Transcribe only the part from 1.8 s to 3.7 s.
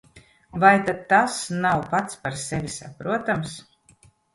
pats par sevi saprotams?